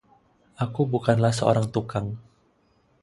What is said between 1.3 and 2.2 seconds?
seorang tukang.